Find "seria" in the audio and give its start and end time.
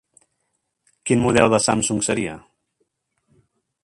2.07-2.33